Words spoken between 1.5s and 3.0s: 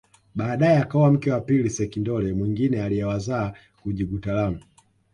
sekindole mwingine